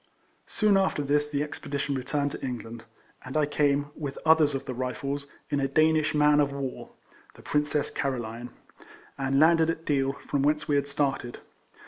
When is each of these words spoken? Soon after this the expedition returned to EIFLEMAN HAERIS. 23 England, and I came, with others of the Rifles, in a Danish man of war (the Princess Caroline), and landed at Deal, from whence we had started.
Soon 0.47 0.77
after 0.77 1.03
this 1.03 1.29
the 1.29 1.43
expedition 1.43 1.93
returned 1.93 2.31
to 2.31 2.37
EIFLEMAN 2.39 2.49
HAERIS. 2.49 2.61
23 2.63 2.69
England, 2.71 2.85
and 3.23 3.37
I 3.37 3.45
came, 3.45 3.91
with 3.95 4.17
others 4.25 4.55
of 4.55 4.65
the 4.65 4.73
Rifles, 4.73 5.27
in 5.51 5.59
a 5.59 5.67
Danish 5.67 6.15
man 6.15 6.39
of 6.39 6.51
war 6.51 6.89
(the 7.35 7.43
Princess 7.43 7.91
Caroline), 7.91 8.49
and 9.19 9.39
landed 9.39 9.69
at 9.69 9.85
Deal, 9.85 10.13
from 10.25 10.41
whence 10.41 10.67
we 10.67 10.73
had 10.73 10.87
started. 10.87 11.37